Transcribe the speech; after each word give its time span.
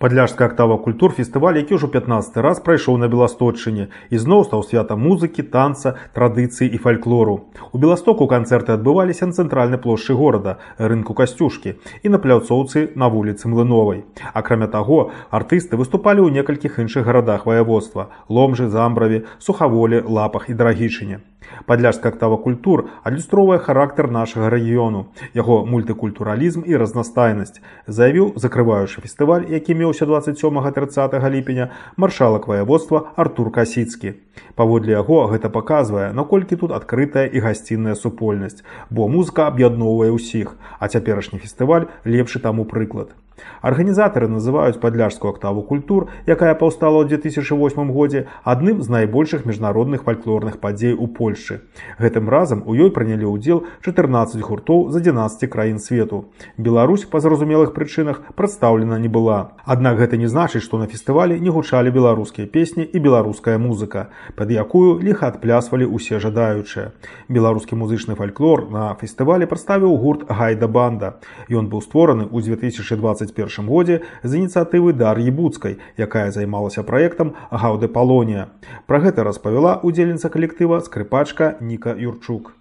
Падляшская 0.00 0.48
актава 0.48 0.78
культур 0.78 1.12
фестываль, 1.12 1.58
які 1.60 1.76
ўжо 1.76 1.88
15 1.92 2.40
раз 2.40 2.60
прайшоў 2.64 2.96
на 2.96 3.08
Беласточыне 3.12 3.92
і 4.08 4.16
зноў 4.16 4.46
стаў 4.48 4.64
святам 4.64 5.04
музыкі, 5.04 5.44
танца, 5.44 5.92
традыцыі 6.16 6.72
і 6.72 6.80
фальклору. 6.80 7.52
У 7.68 7.76
Беластоку 7.76 8.24
канцэрты 8.24 8.72
адбываліся 8.72 9.28
на 9.28 9.36
цэнтральнай 9.36 9.76
плошчы 9.76 10.16
горада, 10.16 10.56
рынку 10.80 11.12
касцюшкі 11.12 11.76
і 12.00 12.16
на 12.16 12.16
пляцоўцы 12.16 12.96
на 12.96 13.12
вуліцы 13.12 13.44
Млыновай. 13.52 14.08
Акрамя 14.32 14.72
таго, 14.72 15.12
артысты 15.28 15.76
выступалі 15.76 16.24
ў 16.24 16.32
некалькіх 16.32 16.80
іншых 16.80 17.04
гарадах 17.04 17.44
ваяводства: 17.44 18.08
Ломжы, 18.32 18.72
Замбраве, 18.72 19.28
Сухаволе, 19.36 20.00
Лапах 20.00 20.48
і 20.48 20.56
Драгічыне. 20.56 21.20
Падляшская 21.66 22.12
актава 22.12 22.36
культур 22.36 22.90
адлюстроўвае 23.02 23.58
характар 23.58 24.10
нашага 24.10 24.50
рэгіёну, 24.50 25.06
яго 25.34 25.64
мультыкультуралізм 25.66 26.64
і 26.66 26.76
разнастайнасць, 26.76 27.60
заявіў 27.86 28.34
закрываючы 28.36 29.00
фестываль, 29.04 29.46
які 29.48 29.74
меўся 29.74 30.06
27-30 30.06 31.30
ліпеня 31.30 31.70
маршалак 31.96 32.48
ваяводства 32.48 33.12
Артур 33.16 33.52
Касіцкі. 33.52 34.14
Паводле 34.54 34.92
яго 34.92 35.26
гэта 35.32 35.48
паказвае, 35.48 36.12
наколькі 36.12 36.56
тут 36.56 36.72
адкрытая 36.72 37.26
і 37.26 37.40
гасцінная 37.40 37.94
супольнасць, 37.94 38.64
бо 38.90 39.08
музыка 39.08 39.46
аб'ядноўвае 39.46 40.10
ўсіх, 40.10 40.56
а 40.78 40.88
цяперашні 40.88 41.38
фестываль 41.38 41.88
лепшы 42.04 42.40
таму 42.40 42.64
прыклад. 42.64 43.14
Арганізатары 43.62 44.28
называюць 44.28 44.80
падляжскую 44.80 45.32
актаву 45.32 45.62
культур, 45.62 46.08
якая 46.26 46.54
паўстала 46.54 47.04
ў 47.04 47.08
2008 47.08 47.92
годзе 47.92 48.26
адным 48.44 48.80
з 48.82 48.88
найбольшых 48.88 49.44
міжнародных 49.44 50.04
фальклорных 50.04 50.58
падзей 50.60 50.94
у 50.94 51.06
Польшчы. 51.06 51.60
Гэтым 51.98 52.28
разам 52.28 52.62
у 52.66 52.74
ёй 52.74 52.90
прынялі 52.90 53.28
ўдзел 53.30 53.64
14 53.84 54.40
гуртоў 54.40 54.90
з 54.90 55.02
11 55.02 55.50
краін 55.50 55.78
свету. 55.78 56.30
Беларусь 56.56 57.04
па 57.04 57.20
зразумелых 57.20 57.74
прычынах 57.74 58.22
прадстаўлена 58.34 58.98
не 58.98 59.08
была. 59.08 59.52
Аднак 59.64 59.98
гэта 59.98 60.16
не 60.16 60.26
значыць, 60.26 60.64
што 60.64 60.78
на 60.78 60.86
фестывалі 60.86 61.40
не 61.40 61.50
гучалі 61.50 61.90
беларускія 61.90 62.46
песні 62.46 62.84
і 62.84 62.98
беларуская 62.98 63.58
музыка, 63.58 64.08
пад 64.36 64.50
якую 64.50 65.00
ліха 65.00 65.28
адплясвалі 65.28 65.86
ўсе 65.90 66.20
жадаючыя. 66.20 66.92
Беларускі 67.28 67.76
музычны 67.76 68.16
фальклор 68.16 68.66
на 68.70 68.94
фестывалі 69.00 69.46
прадставіў 69.46 69.96
гурт 69.96 70.26
гайда 70.28 70.68
банда. 70.68 71.20
Ён 71.48 71.68
быў 71.68 71.82
створаны 71.84 72.26
ў 72.28 72.56
2020 72.56 73.29
2021 73.32 73.66
годзе 73.70 74.00
з 74.22 74.32
ініцыятывы 74.36 74.92
Дар'і 74.92 75.30
Буцкай, 75.30 75.78
якая 75.96 76.30
займалася 76.30 76.82
праектам 76.82 77.34
Гаўды 77.50 77.88
Палонія. 77.88 78.50
Пра 78.86 78.98
гэта 79.00 79.24
распавяла 79.24 79.80
удзельніца 79.82 80.28
калектыва 80.28 80.80
скрыпачка 80.80 81.56
Ніка 81.60 81.94
Юрчук. 81.96 82.52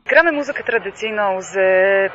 Z 1.39 1.55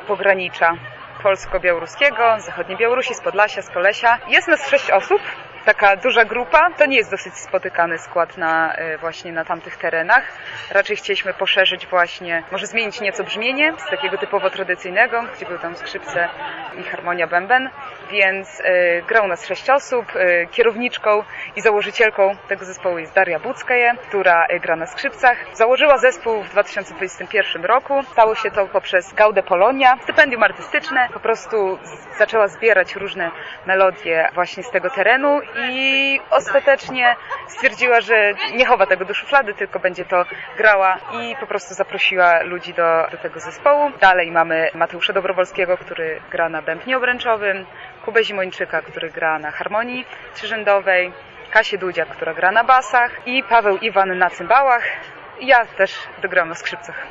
pogranicza 0.07 0.77
polsko-białoruskiego, 1.23 2.39
z 2.39 2.45
zachodniej 2.45 2.77
Białorusi, 2.77 3.13
z 3.13 3.21
Podlasia, 3.21 3.61
z 3.61 3.71
Polesia. 3.71 4.19
Jest 4.29 4.47
nas 4.47 4.67
sześć 4.69 4.91
osób, 4.91 5.21
taka 5.65 5.95
duża 5.95 6.25
grupa. 6.25 6.69
To 6.77 6.85
nie 6.85 6.97
jest 6.97 7.11
dosyć 7.11 7.33
spotykany 7.33 7.97
skład 7.97 8.37
na, 8.37 8.75
właśnie 8.99 9.31
na 9.31 9.45
tamtych 9.45 9.77
terenach. 9.77 10.23
Raczej 10.71 10.95
chcieliśmy 10.95 11.33
poszerzyć 11.33 11.87
właśnie, 11.87 12.43
może 12.51 12.67
zmienić 12.67 13.01
nieco 13.01 13.23
brzmienie 13.23 13.73
z 13.87 13.89
takiego 13.89 14.17
typowo 14.17 14.49
tradycyjnego, 14.49 15.23
gdzie 15.35 15.45
były 15.45 15.59
tam 15.59 15.75
skrzypce 15.75 16.29
i 16.79 16.83
harmonia 16.83 17.27
bęben, 17.27 17.69
więc 18.11 18.59
y, 18.59 18.63
gra 19.07 19.21
u 19.21 19.27
nas 19.27 19.45
sześć 19.45 19.69
osób. 19.69 20.15
Y, 20.15 20.47
kierowniczką 20.51 21.23
i 21.55 21.61
założycielką 21.61 22.35
tego 22.47 22.65
zespołu 22.65 22.97
jest 22.97 23.13
Daria 23.13 23.39
Buckaje, 23.39 23.93
która 24.07 24.47
gra 24.61 24.75
na 24.75 24.85
skrzypcach. 24.85 25.37
Założyła 25.53 25.97
zespół 25.97 26.43
w 26.43 26.49
2021 26.49 27.65
roku. 27.65 28.03
Stało 28.03 28.35
się 28.35 28.51
to 28.51 28.67
poprzez 28.67 29.13
Gaudę 29.13 29.43
Polonia, 29.43 29.97
stypendium 30.03 30.43
artystyczne. 30.43 31.09
Po 31.13 31.19
prostu 31.19 31.79
zaczęła 32.17 32.47
zbierać 32.47 32.95
różne 32.95 33.31
melodie 33.65 34.29
właśnie 34.33 34.63
z 34.63 34.71
tego 34.71 34.89
terenu 34.89 35.39
i 35.69 36.19
ostatecznie 36.29 37.15
stwierdziła, 37.47 38.01
że 38.01 38.33
nie 38.53 38.65
chowa 38.65 38.85
tego 38.85 39.05
do 39.05 39.13
szuflady, 39.13 39.53
tylko 39.53 39.79
będzie 39.79 40.05
to 40.05 40.25
grała 40.57 40.97
i 41.21 41.35
po 41.39 41.47
prostu 41.47 41.73
zaprosiła 41.73 42.41
ludzi 42.43 42.73
do, 42.73 43.07
do 43.11 43.17
tego 43.17 43.39
zespołu. 43.39 43.91
Dalej 44.01 44.31
mamy 44.31 44.69
Mateusza 44.73 45.13
Dobrowolskiego, 45.13 45.77
który 45.77 46.21
gra 46.31 46.49
na 46.49 46.61
bębnie 46.61 46.97
obręczowym, 46.97 47.65
Kubę 48.05 48.23
Zimończyka, 48.23 48.81
który 48.81 49.09
gra 49.09 49.39
na 49.39 49.51
harmonii 49.51 50.05
trzyrzędowej, 50.33 51.11
Kasię 51.51 51.77
Dudzia, 51.77 52.05
która 52.05 52.33
gra 52.33 52.51
na 52.51 52.63
basach 52.63 53.11
i 53.25 53.43
Paweł 53.43 53.77
Iwan 53.77 54.17
na 54.17 54.29
cymbałach. 54.29 54.83
Ja 55.41 55.65
też 55.65 55.93
dogram 56.21 56.49
na 56.49 56.55
skrzypcach. 56.55 57.07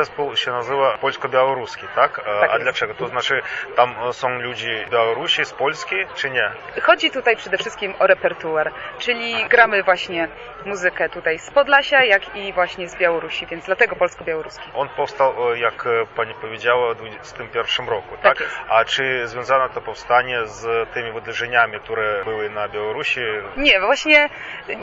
Zespół 0.00 0.36
się 0.36 0.50
nazywa 0.50 0.98
polsko-białoruski, 0.98 1.86
tak? 1.94 2.16
Tak 2.40 2.50
A 2.50 2.52
jest. 2.52 2.62
dlaczego? 2.62 2.94
To 2.94 3.06
znaczy 3.08 3.42
tam 3.76 3.94
są 4.12 4.28
ludzie 4.38 4.84
z 4.86 4.90
Białorusi, 4.90 5.44
z 5.44 5.52
Polski, 5.52 5.96
czy 6.14 6.30
nie? 6.30 6.50
Chodzi 6.82 7.10
tutaj 7.10 7.36
przede 7.36 7.58
wszystkim 7.58 7.94
o 7.98 8.06
repertuar, 8.06 8.72
czyli 8.98 9.44
gramy 9.48 9.82
właśnie 9.82 10.28
muzykę 10.66 11.08
tutaj 11.08 11.38
z 11.38 11.50
Podlasia, 11.50 12.04
jak 12.04 12.36
i 12.36 12.52
właśnie 12.52 12.88
z 12.88 12.96
Białorusi, 12.96 13.46
więc 13.46 13.66
dlatego 13.66 13.96
polsko-białoruski. 13.96 14.70
On 14.74 14.88
powstał, 14.88 15.54
jak 15.56 15.84
pani 16.16 16.34
powiedziała, 16.34 16.94
w 16.94 16.96
2021 16.96 17.88
roku, 17.88 18.14
Tak 18.16 18.22
tak? 18.22 18.40
jest. 18.40 18.56
A 18.68 18.84
czy 18.84 19.28
związane 19.28 19.68
to 19.74 19.80
powstanie 19.80 20.46
z 20.46 20.88
tymi 20.94 21.12
wydarzeniami, 21.12 21.80
które 21.80 22.24
były 22.24 22.50
na 22.50 22.68
Białorusi? 22.68 23.20
Nie, 23.56 23.80
właśnie 23.80 24.28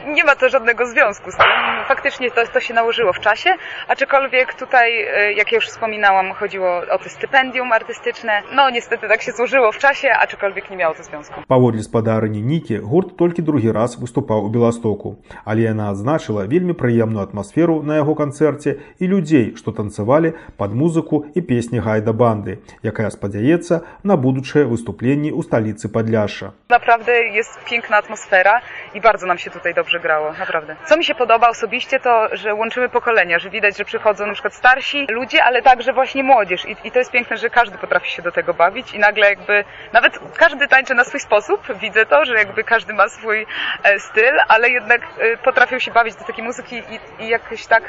nie 0.06 0.24
ma 0.24 0.36
to 0.36 0.50
żadnego 0.50 0.86
związku 0.86 1.32
z 1.32 1.38
tym. 1.38 1.46
Faktycznie 1.88 2.32
to, 2.32 2.48
to 2.48 2.60
się 2.60 2.74
nałożyło 2.74 3.14
w 3.14 3.20
czasie, 3.20 3.56
aczkolwiek 3.88 4.54
tutaj, 4.54 5.02
e, 5.04 5.07
jak 5.37 5.53
ja 5.53 5.57
już 5.57 5.67
wspominałam, 5.67 6.33
chodziło 6.33 6.83
o 6.91 6.99
to 6.99 7.09
stypendium 7.09 7.73
artystyczne. 7.73 8.43
No 8.55 8.71
niestety 8.71 9.09
tak 9.09 9.23
się 9.23 9.33
złożyło 9.33 9.73
w 9.73 9.79
czasie, 9.79 10.11
aczkolwiek 10.13 10.71
nie 10.71 10.77
miało 10.77 10.95
to 10.95 11.03
związku. 11.03 11.43
Паводле 11.49 11.83
спадарыні 11.83 12.43
Нікі 12.43 12.79
гурт 12.79 13.17
толькі 13.17 13.43
другі 13.43 13.73
раз 13.73 13.99
выступаў 13.99 14.45
у 14.45 14.49
Беластоку, 14.49 15.17
але 15.45 15.63
яна 15.63 15.91
адзначыла 15.93 16.47
вельмі 16.47 16.73
прыемную 16.73 17.23
атмасферу 17.29 17.83
на 17.83 17.97
яго 17.97 18.15
канцэрце 18.15 18.77
і 18.99 19.05
людзей, 19.07 19.55
што 19.57 19.73
танцавалі 19.73 20.33
пад 20.57 20.75
музыку 20.75 21.25
і 21.35 21.41
песні 21.41 21.79
гайда 21.79 22.13
банды, 22.13 22.59
якая 22.83 23.11
спадзяецца 23.11 23.83
на 24.03 24.17
будучыя 24.17 24.65
выступленні 24.65 25.33
ў 25.33 25.43
сталіцы 25.43 25.89
Падляшша. 25.89 26.53
Naprawdę 26.71 27.13
jest 27.35 27.65
piękna 27.65 27.97
atmosfera 27.97 28.61
i 28.95 29.01
bardzo 29.01 29.27
nam 29.27 29.39
się 29.39 29.51
tutaj 29.51 29.75
dobrze 29.75 30.01
grało, 30.01 30.33
naprawdę. 30.39 30.77
Co 30.87 30.97
mi 30.97 31.05
się 31.05 31.15
podoba 31.15 31.49
osobiście 31.49 32.01
to, 32.01 32.37
że 32.37 32.55
łączymy 32.55 32.89
pokolenia, 32.89 33.39
że 33.39 33.51
widać, 33.51 33.79
że 33.79 33.85
przychodzą 33.85 34.27
na 34.27 34.33
przykład 34.33 34.55
starsi 34.55 34.96
ludzie, 35.10 35.44
ale 35.44 35.62
także 35.62 35.94
właśnie 35.94 36.24
młodzież 36.24 36.66
I, 36.66 36.76
i 36.84 36.92
to 36.92 37.00
jest 37.00 37.12
piękne, 37.12 37.38
że 37.38 37.50
każdy 37.50 37.78
potrafi 37.78 38.12
się 38.12 38.22
do 38.22 38.32
tego 38.32 38.54
bawić 38.54 38.94
i 38.94 39.00
nagle 39.00 39.30
jakby, 39.30 39.64
nawet 39.94 40.20
każdy 40.38 40.68
tańczy 40.68 40.94
na 40.96 41.04
swój 41.04 41.20
sposób, 41.20 41.62
widzę 41.80 42.06
to, 42.06 42.26
że 42.26 42.34
jakby 42.36 42.64
każdy 42.64 42.94
ma 42.94 43.10
swój 43.10 43.46
e, 43.84 44.00
styl, 44.00 44.38
ale 44.48 44.70
jednak 44.70 45.02
e, 45.02 45.38
potrafią 45.38 45.80
się 45.80 45.92
bawić 45.92 46.16
do 46.16 46.24
takiej 46.24 46.44
muzyki 46.44 46.76
i, 46.76 47.24
i 47.24 47.30
jakoś 47.30 47.66
tak 47.68 47.84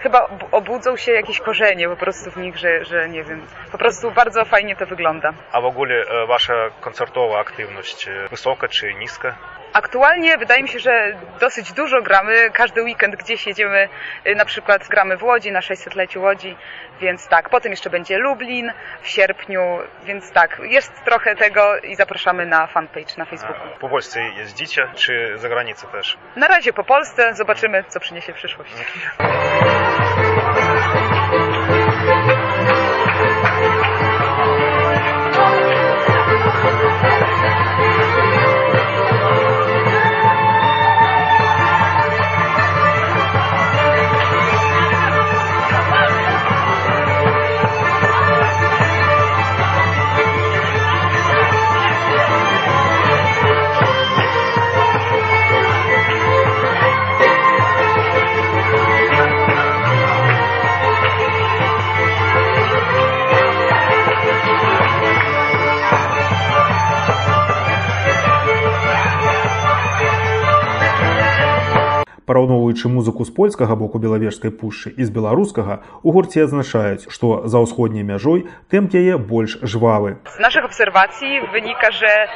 chyba 0.00 0.20
ob- 0.24 0.48
obudzą 0.52 0.96
się 0.96 1.12
jakieś 1.12 1.40
korzenie 1.40 1.88
po 1.88 1.96
prostu 1.96 2.30
w 2.30 2.36
nich, 2.36 2.56
że, 2.56 2.84
że 2.84 3.08
nie 3.08 3.24
wiem, 3.24 3.46
po 3.72 3.78
prostu 3.78 4.10
bardzo 4.10 4.44
fajnie 4.44 4.76
to 4.76 4.86
wygląda. 4.86 5.32
A 5.52 5.60
w 5.60 5.64
ogóle 5.64 5.94
e, 5.94 6.26
wasza 6.26 6.54
koncertowa 6.80 7.40
aktywność 7.40 8.08
wysoka 8.30 8.68
czy 8.68 8.94
niska? 8.94 9.34
Aktualnie 9.78 10.38
wydaje 10.38 10.62
mi 10.62 10.68
się, 10.68 10.78
że 10.78 11.16
dosyć 11.40 11.72
dużo 11.72 12.02
gramy. 12.02 12.50
Każdy 12.50 12.82
weekend 12.82 13.16
gdzieś 13.16 13.46
jedziemy, 13.46 13.88
y, 14.26 14.34
na 14.34 14.44
przykład 14.44 14.88
gramy 14.88 15.16
w 15.16 15.22
Łodzi 15.22 15.52
na 15.52 15.60
600-leciu 15.60 16.22
Łodzi, 16.22 16.56
więc 17.00 17.28
tak. 17.28 17.48
Potem 17.48 17.72
jeszcze 17.72 17.90
będzie 17.90 18.18
Lublin 18.18 18.72
w 19.02 19.08
sierpniu, 19.08 19.78
więc 20.04 20.32
tak. 20.32 20.60
Jest 20.62 21.04
trochę 21.04 21.36
tego 21.36 21.78
i 21.78 21.96
zapraszamy 21.96 22.46
na 22.46 22.66
fanpage 22.66 23.14
na 23.18 23.24
Facebooku. 23.24 23.68
Po 23.80 23.88
Polsce 23.88 24.20
jeździcie, 24.20 24.88
czy 24.94 25.38
za 25.38 25.48
granicę 25.48 25.86
też? 25.86 26.18
Na 26.36 26.48
razie 26.48 26.72
po 26.72 26.84
Polsce, 26.84 27.34
zobaczymy 27.34 27.84
co 27.88 28.00
przyniesie 28.00 28.32
przyszłość. 28.32 28.72
Параўноўваючы 72.27 72.87
музыку 72.87 73.25
з 73.27 73.31
польскага 73.35 73.75
боку 73.75 73.99
белавежскай 73.99 74.51
пушчы 74.51 74.93
і 74.95 75.03
з 75.03 75.11
беларускага, 75.11 75.83
у 76.07 76.15
гурце 76.15 76.47
адзначаюць, 76.47 77.11
што 77.11 77.43
за 77.51 77.59
ўсходняй 77.59 78.07
мяжой 78.07 78.47
тэмп 78.71 78.95
яе 78.95 79.19
больш 79.19 79.59
жвавы. 79.59 80.15
Z 80.31 80.39
naszych 80.39 80.63
obserwacji 80.63 81.41
wynika, 81.51 81.91
że 81.91 82.27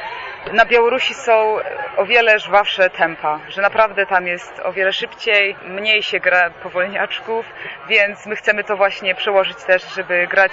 na 0.52 0.64
Białorusi 0.64 1.14
są 1.14 1.56
o 1.96 2.06
wiele 2.06 2.38
żwawsze 2.38 2.90
tempa, 2.90 3.40
że 3.48 3.62
naprawdę 3.62 4.06
tam 4.06 4.26
jest 4.26 4.60
o 4.64 4.72
wiele 4.72 4.92
szybciej, 4.92 5.56
mniej 5.68 6.02
się 6.02 6.20
gra 6.20 6.50
powolniaczków, 6.50 7.46
więc 7.88 8.26
my 8.26 8.36
chcemy 8.36 8.64
to 8.64 8.76
właśnie 8.76 9.14
przełożyć 9.14 9.56
też, 9.64 9.94
żeby 9.94 10.26
grać 10.30 10.52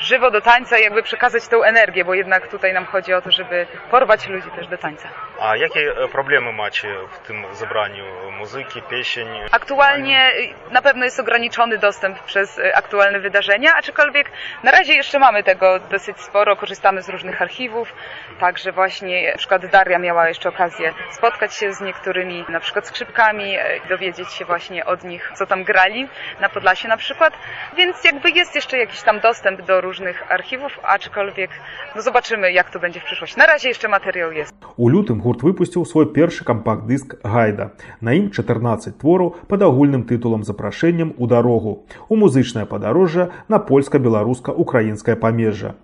żywo 0.00 0.30
do 0.30 0.40
tańca 0.40 0.78
i 0.78 0.82
jakby 0.82 1.02
przekazać 1.02 1.48
tą 1.48 1.62
energię, 1.62 2.04
bo 2.04 2.14
jednak 2.14 2.48
tutaj 2.48 2.72
nam 2.72 2.86
chodzi 2.86 3.14
o 3.14 3.22
to, 3.22 3.30
żeby 3.30 3.66
porwać 3.90 4.28
ludzi 4.28 4.50
też 4.50 4.66
do 4.66 4.78
tańca. 4.78 5.08
A 5.40 5.56
jakie 5.56 5.80
e, 5.80 6.08
problemy 6.08 6.52
macie 6.52 6.88
w 7.10 7.18
tym 7.18 7.44
zebraniu 7.52 8.04
muzyki, 8.38 8.82
pieśń? 8.82 9.20
Aktualnie 9.50 10.30
y, 10.34 10.72
na 10.72 10.82
pewno 10.82 11.04
jest 11.04 11.20
ograniczony 11.20 11.78
dostęp 11.78 12.22
przez 12.22 12.58
y, 12.58 12.74
aktualne 12.74 13.20
wydarzenia, 13.20 13.74
aczkolwiek 13.76 14.30
na 14.62 14.70
razie 14.70 14.94
jeszcze 14.94 15.18
mamy 15.18 15.42
tego 15.42 15.78
dosyć 15.78 16.20
sporo, 16.20 16.56
korzystamy 16.56 17.02
z 17.02 17.08
różnych 17.08 17.42
archiwów, 17.42 17.92
także 18.40 18.72
właśnie 18.72 19.28
y, 19.28 19.32
na 19.32 19.38
przykład 19.38 19.66
Daria 19.66 19.98
miała 19.98 20.28
jeszcze 20.28 20.48
okazję 20.48 20.92
spotkać 21.10 21.54
się 21.54 21.72
z 21.72 21.80
niektórymi 21.80 22.44
na 22.48 22.60
przykład 22.60 22.86
skrzypkami, 22.86 23.56
dowiedzieć 23.88 24.32
się 24.32 24.44
właśnie 24.44 24.84
od 24.84 25.04
nich, 25.04 25.32
co 25.34 25.46
tam 25.46 25.64
grali 25.64 26.08
na 26.40 26.48
Podlasie 26.48 26.88
na 26.88 26.96
przykład, 26.96 27.34
więc 27.76 28.04
jakby 28.04 28.30
jest 28.30 28.54
jeszcze 28.54 28.78
jakiś 28.78 29.02
tam 29.02 29.20
dostęp 29.20 29.62
do 29.62 29.80
różnych 29.86 30.32
archiwów, 30.32 30.72
aczkolwiek 30.82 31.50
no 31.96 32.02
zobaczymy 32.02 32.52
jak 32.52 32.70
to 32.70 32.78
będzie 32.80 33.00
w 33.00 33.04
przyszłości. 33.04 33.38
Na 33.38 33.46
razie 33.46 33.68
jeszcze 33.68 33.88
materiał 33.88 34.32
jest. 34.32 34.54
У 34.76 34.90
лютым 34.90 35.20
гурт 35.24 35.40
выпусціў 35.42 35.84
свой 35.86 36.06
першы 36.06 36.42
кампакт-дыск 36.44 37.16
гайда. 37.24 37.70
На 38.00 38.10
ім 38.18 38.30
14 38.30 38.98
твораў 38.98 39.34
пад 39.48 39.62
агульным 39.62 40.02
тытулам 40.10 40.42
запрашэннем 40.42 41.14
у 41.16 41.26
дарогу. 41.26 41.86
У 42.08 42.16
музычнае 42.16 42.66
падарожжа 42.66 43.30
на 43.48 43.58
польска-беларуска-украінскае 43.58 45.16
памежжа. 45.16 45.74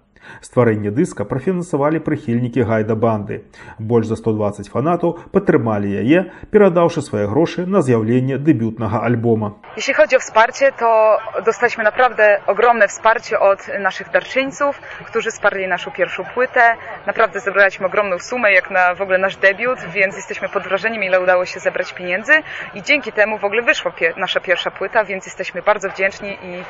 Стварэнне 0.43 0.91
дыска 0.91 1.23
прафінансавалі 1.23 1.99
прыхільнікі 2.03 2.63
гайда 2.67 2.95
банды. 2.95 3.47
Больш 3.79 4.07
за 4.11 4.15
120 4.19 4.67
фанатаў 4.73 5.15
падтрымалі 5.31 5.87
яе, 5.87 6.31
перадаўшы 6.51 7.01
свае 7.01 7.27
грошы 7.31 7.65
на 7.65 7.81
з'яўленне 7.81 8.37
дэбютнага 8.37 9.01
альбома. 9.07 9.55
Jeśli 9.77 9.93
chodzi 9.93 10.15
o 10.15 10.19
wsparcie, 10.19 10.71
to 10.71 11.17
dostaliśmy 11.45 11.83
naprawdę 11.83 12.39
ogromne 12.47 12.87
wsparcie 12.87 13.39
od 13.39 13.59
naszych 13.79 14.11
darczyńców, 14.11 14.81
którzy 15.05 15.31
wsparli 15.31 15.67
naszą 15.67 15.91
pierwszą 15.91 16.23
płytę. 16.33 16.75
Naprawdę 17.05 17.39
zebraliśmy 17.39 17.85
ogromną 17.85 18.19
sumę, 18.19 18.51
jak 18.53 18.71
na 18.71 18.95
w 18.95 19.01
ogóle 19.01 19.17
nasz 19.17 19.35
debiut, 19.37 19.79
więc 19.93 20.15
jesteśmy 20.15 20.49
pod 20.49 20.63
wrażeniem, 20.63 21.03
ile 21.03 21.21
udało 21.21 21.45
się 21.45 21.59
zebrać 21.59 21.93
pieniędzy 21.93 22.33
i 22.73 22.83
dzięki 22.83 23.11
temu 23.11 23.37
w 23.37 23.45
ogóle 23.45 23.61
wyszła 23.61 23.91
pie- 23.91 24.17
nasza 24.17 24.39
pierwsza 24.39 24.71
płyta, 24.71 25.03
więc 25.03 25.25
jesteśmy 25.25 25.61
bardzo 25.61 25.89
wdzięczni 25.89 26.37
i, 26.43 26.63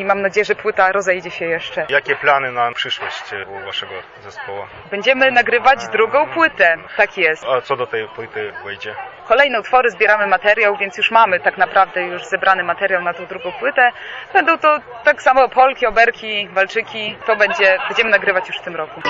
i 0.00 0.04
mam 0.04 0.20
nadzieję, 0.22 0.44
że 0.44 0.54
płyta 0.54 0.92
rozejdzie 0.92 1.30
się 1.30 1.44
jeszcze. 1.44 1.86
Jakie 1.88 2.16
plany 2.16 2.52
na 2.52 2.72
przyszłość 2.72 2.91
przyszłość 2.93 3.33
e, 3.33 3.65
waszego 3.65 3.93
zespołu? 4.23 4.59
Będziemy 4.91 5.31
nagrywać 5.31 5.87
drugą 5.87 6.29
płytę, 6.33 6.77
tak 6.97 7.17
jest. 7.17 7.45
A 7.45 7.61
co 7.61 7.75
do 7.75 7.87
tej 7.87 8.07
płyty 8.07 8.53
wejdzie? 8.65 8.95
Kolejne 9.27 9.59
utwory, 9.59 9.89
zbieramy 9.89 10.27
materiał, 10.27 10.77
więc 10.77 10.97
już 10.97 11.11
mamy 11.11 11.39
tak 11.39 11.57
naprawdę 11.57 12.01
już 12.01 12.25
zebrany 12.25 12.63
materiał 12.63 13.01
na 13.01 13.13
tą 13.13 13.25
drugą 13.25 13.51
płytę. 13.51 13.91
Będą 14.33 14.57
to 14.57 14.79
tak 15.03 15.21
samo 15.21 15.49
polki, 15.49 15.85
oberki, 15.85 16.47
walczyki. 16.47 17.15
To 17.25 17.35
będzie, 17.35 17.77
będziemy 17.87 18.09
nagrywać 18.09 18.47
już 18.47 18.57
w 18.57 18.61
tym 18.61 18.75
roku. 18.75 19.01